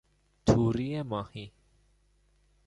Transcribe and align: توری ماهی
توری 0.45 1.01
ماهی 1.01 1.51